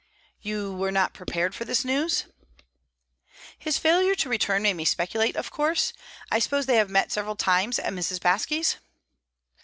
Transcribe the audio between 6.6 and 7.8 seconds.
they have met several times